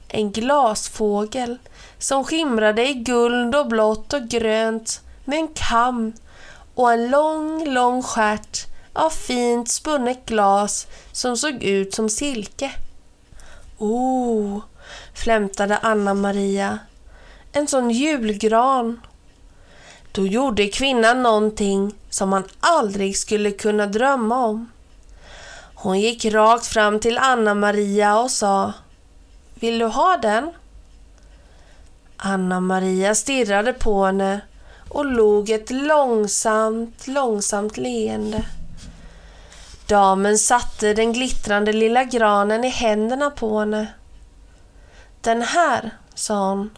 En 0.08 0.32
glasfågel 0.32 1.60
som 1.98 2.24
skimrade 2.24 2.90
i 2.90 2.94
guld 2.94 3.56
och 3.56 3.68
blått 3.68 4.14
och 4.14 4.28
grönt 4.28 5.02
med 5.26 5.40
en 5.40 5.48
kam 5.48 6.14
och 6.76 6.94
en 6.94 7.10
lång, 7.10 7.74
lång 7.74 8.04
stjärt 8.04 8.73
av 8.94 9.10
fint 9.10 9.70
spunnet 9.70 10.26
glas 10.26 10.88
som 11.12 11.38
såg 11.38 11.64
ut 11.64 11.94
som 11.94 12.10
silke. 12.10 12.72
Oh, 13.78 14.62
flämtade 15.14 15.78
Anna-Maria. 15.78 16.80
En 17.52 17.68
sån 17.68 17.90
julgran. 17.90 19.02
Då 20.12 20.28
gjorde 20.28 20.68
kvinnan 20.68 21.24
någonting 21.24 21.96
som 22.10 22.30
man 22.30 22.44
aldrig 22.60 23.18
skulle 23.18 23.52
kunna 23.52 23.86
drömma 23.86 24.46
om. 24.46 24.72
Hon 25.76 26.00
gick 26.00 26.26
rakt 26.26 26.66
fram 26.66 27.00
till 27.00 27.18
Anna-Maria 27.18 28.20
och 28.20 28.32
sa 28.32 28.74
Vill 29.56 29.80
du 29.80 29.86
ha 29.86 30.18
den? 30.18 30.52
Anna-Maria 32.18 33.16
stirrade 33.16 33.74
på 33.74 34.06
henne 34.06 34.42
och 34.90 35.06
log 35.06 35.50
ett 35.50 35.72
långsamt, 35.72 37.08
långsamt 37.08 37.78
leende. 37.78 38.46
Damen 39.94 40.38
satte 40.38 40.94
den 40.94 41.14
glittrande 41.14 41.74
lilla 41.74 42.04
granen 42.04 42.64
i 42.64 42.70
händerna 42.70 43.30
på 43.30 43.60
henne. 43.60 43.88
Den 45.22 45.42
här, 45.42 45.92
sa 46.16 46.50
hon, 46.50 46.78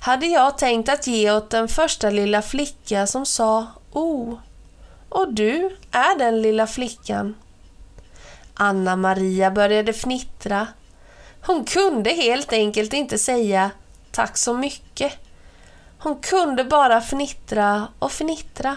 hade 0.00 0.26
jag 0.26 0.58
tänkt 0.58 0.88
att 0.88 1.06
ge 1.06 1.32
åt 1.32 1.50
den 1.50 1.68
första 1.68 2.10
lilla 2.10 2.42
flicka 2.42 3.06
som 3.06 3.26
sa 3.26 3.66
O. 3.92 4.38
Och 5.08 5.32
du 5.32 5.76
är 5.90 6.18
den 6.18 6.42
lilla 6.42 6.66
flickan. 6.66 7.34
Anna-Maria 8.54 9.50
började 9.50 9.92
fnittra. 9.92 10.66
Hon 11.46 11.64
kunde 11.64 12.10
helt 12.10 12.52
enkelt 12.52 12.92
inte 12.92 13.18
säga 13.18 13.70
tack 14.10 14.38
så 14.38 14.54
mycket. 14.54 15.12
Hon 15.98 16.20
kunde 16.20 16.64
bara 16.64 17.00
fnittra 17.00 17.88
och 17.98 18.12
fnittra. 18.12 18.76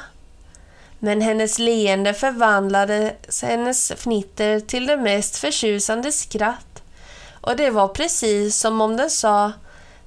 Men 1.06 1.22
hennes 1.22 1.60
leende 1.60 2.13
förvandlade 2.13 3.16
hennes 3.42 3.92
fnitter 3.92 4.60
till 4.60 4.86
det 4.86 4.98
mest 4.98 5.38
förtjusande 5.38 6.12
skratt. 6.12 6.84
Och 7.42 7.56
det 7.56 7.70
var 7.70 7.88
precis 7.88 8.58
som 8.58 8.82
om 8.82 8.98
den 8.98 9.10
sa 9.10 9.52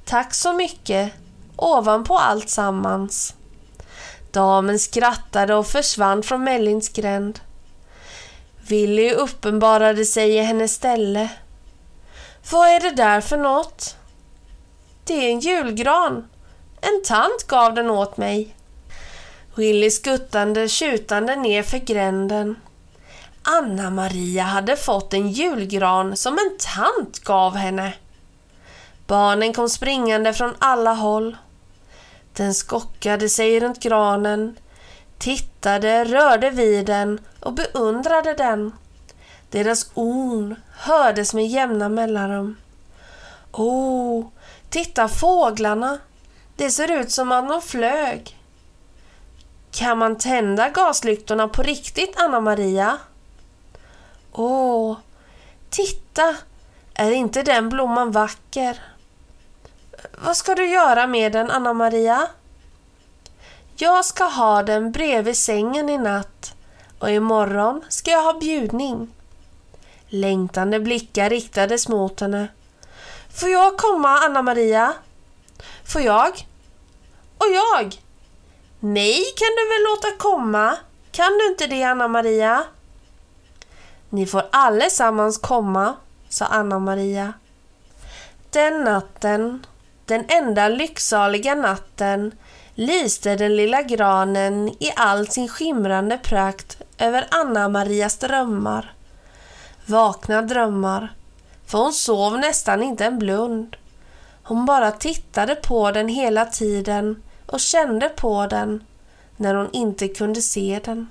Tack 0.04 0.34
så 0.34 0.52
mycket 0.52 1.12
ovanpå 1.56 2.18
allt 2.18 2.48
sammans. 2.48 3.34
Damen 4.32 4.78
skrattade 4.78 5.54
och 5.54 5.66
försvann 5.66 6.22
från 6.22 6.44
Mellins 6.44 6.88
gränd. 6.88 7.40
Willy 8.68 9.10
uppenbarade 9.10 10.04
sig 10.04 10.30
i 10.30 10.40
hennes 10.40 10.74
ställe. 10.74 11.28
Vad 12.50 12.68
är 12.68 12.80
det 12.80 12.96
där 12.96 13.20
för 13.20 13.36
något? 13.36 13.96
Det 15.04 15.14
är 15.14 15.30
en 15.30 15.40
julgran. 15.40 16.28
En 16.80 17.02
tant 17.04 17.46
gav 17.46 17.74
den 17.74 17.90
åt 17.90 18.16
mig. 18.16 18.55
Willy 19.56 19.90
skuttande 19.90 20.68
tjutande 20.68 21.36
ner 21.36 21.62
för 21.62 21.78
gränden. 21.78 22.56
Anna-Maria 23.42 24.42
hade 24.42 24.76
fått 24.76 25.14
en 25.14 25.30
julgran 25.30 26.16
som 26.16 26.32
en 26.32 26.58
tant 26.58 27.18
gav 27.18 27.56
henne. 27.56 27.92
Barnen 29.06 29.52
kom 29.52 29.68
springande 29.68 30.32
från 30.32 30.54
alla 30.58 30.92
håll. 30.92 31.36
Den 32.32 32.54
skockade 32.54 33.28
sig 33.28 33.60
runt 33.60 33.80
granen, 33.80 34.56
tittade, 35.18 36.04
rörde 36.04 36.50
vid 36.50 36.86
den 36.86 37.20
och 37.40 37.52
beundrade 37.52 38.34
den. 38.34 38.72
Deras 39.50 39.90
orn 39.94 40.56
hördes 40.70 41.34
med 41.34 41.46
jämna 41.46 41.88
mellanrum. 41.88 42.56
Oh, 43.52 44.26
titta 44.70 45.08
fåglarna! 45.08 45.98
Det 46.56 46.70
ser 46.70 46.90
ut 46.90 47.10
som 47.10 47.32
att 47.32 47.48
de 47.48 47.62
flög. 47.62 48.35
Kan 49.76 49.98
man 49.98 50.18
tända 50.18 50.68
gaslyktorna 50.68 51.48
på 51.48 51.62
riktigt, 51.62 52.16
Anna-Maria? 52.16 52.98
Åh, 54.32 54.96
titta! 55.70 56.36
Är 56.94 57.10
inte 57.10 57.42
den 57.42 57.68
blomman 57.68 58.10
vacker? 58.10 58.82
Vad 60.24 60.36
ska 60.36 60.54
du 60.54 60.70
göra 60.70 61.06
med 61.06 61.32
den, 61.32 61.50
Anna-Maria? 61.50 62.28
Jag 63.76 64.04
ska 64.04 64.24
ha 64.24 64.62
den 64.62 64.92
bredvid 64.92 65.36
sängen 65.36 65.88
i 65.88 65.98
natt 65.98 66.54
och 66.98 67.10
imorgon 67.10 67.84
ska 67.88 68.10
jag 68.10 68.22
ha 68.22 68.38
bjudning. 68.38 69.08
Längtande 70.08 70.80
blickar 70.80 71.30
riktades 71.30 71.88
mot 71.88 72.20
henne. 72.20 72.48
Får 73.40 73.48
jag 73.48 73.76
komma, 73.76 74.08
Anna-Maria? 74.08 74.92
Får 75.84 76.02
jag? 76.02 76.46
Och 77.38 77.46
jag? 77.54 78.05
Nej, 78.88 79.24
kan 79.36 79.48
du 79.56 79.68
väl 79.68 79.84
låta 79.92 80.18
komma? 80.18 80.76
Kan 81.10 81.38
du 81.38 81.46
inte 81.48 81.66
det, 81.66 81.82
Anna-Maria? 81.82 82.64
Ni 84.10 84.26
får 84.26 84.42
allesammans 84.52 85.38
komma, 85.38 85.94
sa 86.28 86.44
Anna-Maria. 86.44 87.32
Den 88.50 88.84
natten, 88.84 89.66
den 90.04 90.24
enda 90.28 90.68
lycksaliga 90.68 91.54
natten, 91.54 92.32
lyste 92.74 93.36
den 93.36 93.56
lilla 93.56 93.82
granen 93.82 94.68
i 94.68 94.92
all 94.96 95.28
sin 95.28 95.48
skimrande 95.48 96.18
prakt 96.18 96.82
över 96.98 97.26
Anna-Marias 97.30 98.18
drömmar. 98.18 98.94
Vakna 99.86 100.42
drömmar, 100.42 101.14
för 101.66 101.78
hon 101.78 101.92
sov 101.92 102.38
nästan 102.38 102.82
inte 102.82 103.04
en 103.04 103.18
blund. 103.18 103.76
Hon 104.42 104.66
bara 104.66 104.90
tittade 104.92 105.54
på 105.54 105.90
den 105.90 106.08
hela 106.08 106.44
tiden 106.44 107.22
och 107.46 107.60
kände 107.60 108.08
på 108.08 108.46
den 108.46 108.84
när 109.36 109.54
hon 109.54 109.70
inte 109.72 110.08
kunde 110.08 110.42
se 110.42 110.80
den. 110.84 111.08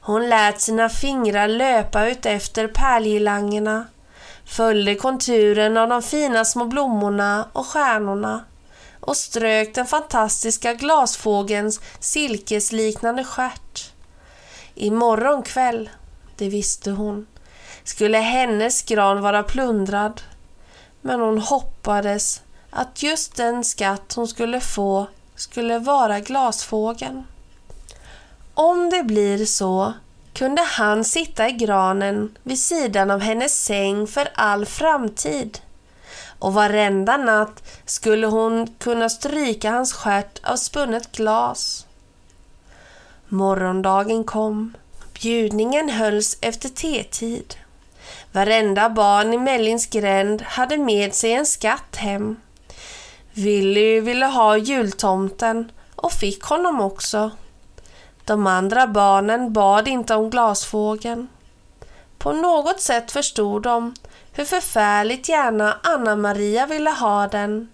Hon 0.00 0.28
lät 0.28 0.60
sina 0.60 0.88
fingrar 0.88 1.48
löpa 1.48 2.06
ut 2.06 2.26
efter 2.26 2.66
pärlgirlangerna, 2.66 3.86
följde 4.44 4.94
konturen 4.94 5.76
av 5.76 5.88
de 5.88 6.02
fina 6.02 6.44
små 6.44 6.64
blommorna 6.64 7.48
och 7.52 7.66
stjärnorna 7.66 8.44
och 9.00 9.16
strök 9.16 9.74
den 9.74 9.86
fantastiska 9.86 10.74
glasfågelns 10.74 11.80
silkesliknande 12.00 13.24
stjärt. 13.24 13.92
Imorgon 14.74 15.42
kväll, 15.42 15.90
det 16.36 16.48
visste 16.48 16.90
hon, 16.90 17.26
skulle 17.84 18.18
hennes 18.18 18.82
gran 18.82 19.20
vara 19.20 19.42
plundrad. 19.42 20.20
Men 21.00 21.20
hon 21.20 21.38
hoppades 21.38 22.42
att 22.70 23.02
just 23.02 23.36
den 23.36 23.64
skatt 23.64 24.12
hon 24.16 24.28
skulle 24.28 24.60
få 24.60 25.06
skulle 25.40 25.78
vara 25.78 26.20
glasfågeln. 26.20 27.24
Om 28.54 28.90
det 28.90 29.02
blir 29.02 29.46
så 29.46 29.92
kunde 30.32 30.62
han 30.62 31.04
sitta 31.04 31.48
i 31.48 31.52
granen 31.52 32.38
vid 32.42 32.58
sidan 32.58 33.10
av 33.10 33.20
hennes 33.20 33.64
säng 33.64 34.06
för 34.06 34.28
all 34.34 34.66
framtid. 34.66 35.58
Och 36.38 36.54
varenda 36.54 37.16
natt 37.16 37.62
skulle 37.84 38.26
hon 38.26 38.66
kunna 38.78 39.08
stryka 39.08 39.70
hans 39.70 39.92
stjärt 39.92 40.40
av 40.44 40.56
spunnet 40.56 41.12
glas. 41.12 41.86
Morgondagen 43.28 44.24
kom. 44.24 44.74
Bjudningen 45.12 45.88
hölls 45.88 46.38
efter 46.40 46.68
tetid. 46.68 47.54
Varenda 48.32 48.90
barn 48.90 49.34
i 49.34 49.38
Mellins 49.38 49.86
gränd 49.86 50.42
hade 50.42 50.78
med 50.78 51.14
sig 51.14 51.32
en 51.32 51.46
skatt 51.46 51.96
hem. 51.96 52.36
Willy 53.34 54.00
ville 54.00 54.26
ha 54.26 54.56
jultomten 54.56 55.72
och 55.96 56.12
fick 56.12 56.42
honom 56.42 56.80
också. 56.80 57.30
De 58.24 58.46
andra 58.46 58.86
barnen 58.86 59.52
bad 59.52 59.88
inte 59.88 60.14
om 60.14 60.30
glasfågeln. 60.30 61.28
På 62.18 62.32
något 62.32 62.80
sätt 62.80 63.12
förstod 63.12 63.62
de 63.62 63.94
hur 64.32 64.44
förfärligt 64.44 65.28
gärna 65.28 65.76
Anna-Maria 65.82 66.66
ville 66.66 66.90
ha 66.90 67.28
den 67.28 67.68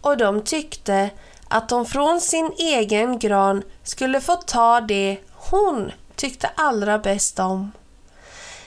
och 0.00 0.16
de 0.16 0.42
tyckte 0.42 1.10
att 1.48 1.68
de 1.68 1.86
från 1.86 2.20
sin 2.20 2.52
egen 2.58 3.18
gran 3.18 3.62
skulle 3.82 4.20
få 4.20 4.36
ta 4.36 4.80
det 4.80 5.18
hon 5.32 5.92
tyckte 6.16 6.50
allra 6.56 6.98
bäst 6.98 7.38
om. 7.38 7.72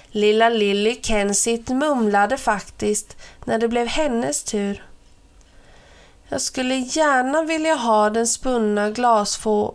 Lilla 0.07 0.49
Lilly 0.49 1.01
Kensit 1.01 1.69
mumlade 1.69 2.37
faktiskt 2.37 3.17
när 3.45 3.59
det 3.59 3.67
blev 3.67 3.87
hennes 3.87 4.43
tur. 4.43 4.83
Jag 6.33 6.41
skulle 6.41 6.75
gärna 6.75 7.41
vilja 7.41 7.75
ha 7.75 8.09
den 8.09 8.27
spunna 8.27 8.89
glasfå 8.89 9.73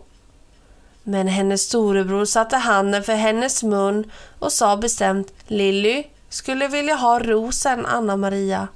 men 1.03 1.27
hennes 1.27 1.61
storebror 1.61 2.25
satte 2.25 2.57
handen 2.57 3.03
för 3.03 3.13
hennes 3.13 3.63
mun 3.63 4.11
och 4.39 4.51
sa 4.51 4.77
bestämt 4.77 5.33
Lilly 5.47 6.03
skulle 6.29 6.67
vilja 6.67 6.95
ha 6.95 7.19
rosen 7.19 7.85
Anna-Maria. 7.85 8.67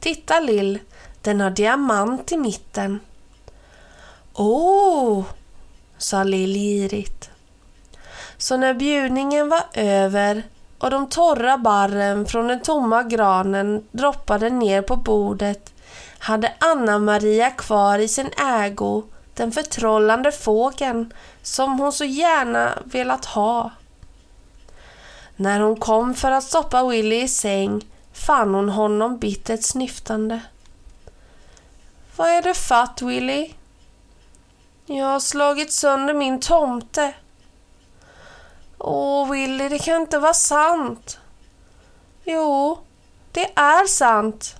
Titta 0.00 0.40
Lill, 0.40 0.78
den 1.22 1.40
har 1.40 1.50
diamant 1.50 2.32
i 2.32 2.36
mitten. 2.36 3.00
Åh, 4.34 5.18
oh, 5.18 5.24
sa 5.98 6.22
Lill 6.22 6.54
girigt. 6.54 7.30
Så 8.36 8.56
när 8.56 8.74
bjudningen 8.74 9.48
var 9.48 9.64
över 9.74 10.42
och 10.78 10.90
de 10.90 11.08
torra 11.08 11.58
barren 11.58 12.26
från 12.26 12.48
den 12.48 12.62
tomma 12.62 13.02
granen 13.02 13.84
droppade 13.92 14.50
ner 14.50 14.82
på 14.82 14.96
bordet 14.96 15.72
hade 16.18 16.54
Anna-Maria 16.58 17.50
kvar 17.50 17.98
i 17.98 18.08
sin 18.08 18.30
ägo 18.38 19.02
den 19.34 19.52
förtrollande 19.52 20.32
fågeln 20.32 21.12
som 21.42 21.78
hon 21.78 21.92
så 21.92 22.04
gärna 22.04 22.78
velat 22.84 23.24
ha. 23.24 23.70
När 25.36 25.60
hon 25.60 25.76
kom 25.76 26.14
för 26.14 26.30
att 26.30 26.44
stoppa 26.44 26.84
Willy 26.84 27.22
i 27.22 27.28
säng 27.28 27.86
fann 28.12 28.54
hon 28.54 28.68
honom 28.68 29.18
bittert 29.18 29.62
snyftande. 29.62 30.40
Vad 32.16 32.28
är 32.28 32.42
det 32.42 32.54
fatt, 32.54 33.02
Willy? 33.02 33.52
Jag 34.86 35.06
har 35.06 35.20
slagit 35.20 35.72
sönder 35.72 36.14
min 36.14 36.40
tomte. 36.40 37.14
Åh, 38.78 39.30
Willy, 39.30 39.68
det 39.68 39.78
kan 39.78 40.00
inte 40.00 40.18
vara 40.18 40.34
sant. 40.34 41.18
Jo, 42.24 42.78
det 43.32 43.52
är 43.54 43.86
sant. 43.86 44.56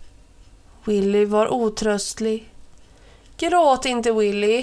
Willy 0.87 1.25
var 1.25 1.53
otröstlig. 1.53 2.53
Gråt 3.37 3.85
inte, 3.85 4.12
Willy. 4.12 4.62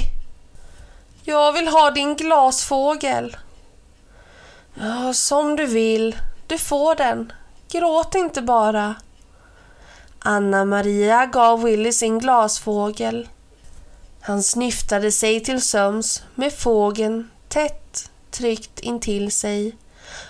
Jag 1.24 1.54
vill 1.54 1.68
ha 1.68 1.92
din 1.92 2.16
glasfågel. 2.16 3.38
Ja, 4.74 5.14
som 5.14 5.56
du 5.56 5.66
vill. 5.66 6.16
Du 6.48 6.58
får 6.58 6.96
den. 6.96 7.34
Gråt 7.72 8.16
inte 8.16 8.42
bara. 8.42 8.96
Anna-Maria 10.20 11.26
gav 11.26 11.64
Willy 11.64 11.92
sin 11.92 12.20
glasfågel. 12.20 13.30
Han 14.22 14.44
snyftade 14.44 15.12
sig 15.12 15.40
till 15.40 15.62
söms 15.62 16.24
med 16.36 16.54
fågeln 16.54 17.30
tätt 17.48 18.10
tryckt 18.32 18.80
intill 18.80 19.32
sig 19.32 19.76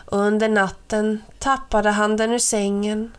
under 0.06 0.49
natten 0.49 1.23
tappade 1.39 1.89
han 1.89 2.17
den 2.17 2.32
ur 2.32 2.39
sängen. 2.39 3.12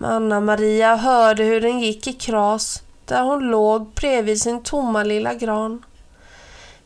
Anna-Maria 0.00 0.96
hörde 0.96 1.44
hur 1.44 1.60
den 1.60 1.80
gick 1.80 2.06
i 2.06 2.12
kras 2.12 2.82
där 3.04 3.22
hon 3.22 3.50
låg 3.50 3.86
bredvid 3.86 4.42
sin 4.42 4.62
tomma 4.62 5.02
lilla 5.02 5.34
gran. 5.34 5.84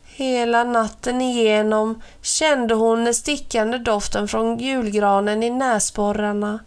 Hela 0.03 0.63
natten 0.63 1.21
igenom 1.21 2.01
kände 2.21 2.73
hon 2.73 3.03
den 3.03 3.13
stickande 3.13 3.77
doften 3.77 4.27
från 4.27 4.57
julgranen 4.57 5.43
i 5.43 5.49
näsborrarna 5.49 6.59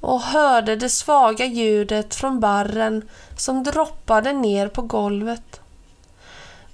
och 0.00 0.20
hörde 0.20 0.76
det 0.76 0.88
svaga 0.88 1.44
ljudet 1.44 2.14
från 2.14 2.40
barren 2.40 3.08
som 3.36 3.62
droppade 3.62 4.32
ner 4.32 4.68
på 4.68 4.82
golvet. 4.82 5.60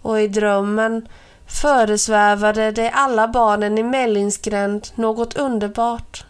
Och 0.03 0.21
i 0.21 0.29
drömmen 0.29 1.09
föresvävade 1.47 2.71
det 2.71 2.91
alla 2.91 3.29
barnen 3.29 3.79
i 3.79 3.83
Mellingsgränd 3.83 4.89
något 4.95 5.37
underbart. 5.37 6.25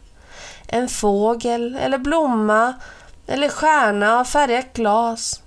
En 0.71 0.89
fågel 0.89 1.77
eller 1.77 1.99
blomma 1.99 2.75
eller 3.27 3.49
stjärna 3.49 4.19
av 4.19 4.25
färgat 4.25 4.73
glas. 4.73 5.43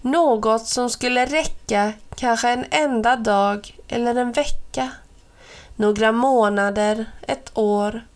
Något 0.00 0.66
som 0.66 0.90
skulle 0.90 1.26
räcka 1.26 1.92
kanske 2.16 2.48
en 2.48 2.64
enda 2.70 3.16
dag 3.16 3.76
eller 3.88 4.14
en 4.14 4.32
vecka. 4.32 4.90
Några 5.76 6.12
månader, 6.12 7.06
ett 7.22 7.50
år 7.54 8.06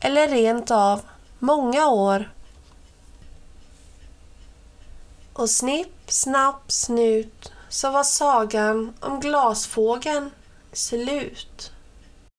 eller 0.00 0.28
rent 0.28 0.70
av 0.70 1.00
många 1.38 1.88
år. 1.88 2.30
Och 5.32 5.50
snipp, 5.50 6.10
snapp, 6.10 6.72
snut 6.72 7.52
så 7.68 7.90
var 7.90 8.04
sagan 8.04 8.94
om 9.00 9.20
glasfågeln 9.20 10.30
slut. 10.72 11.73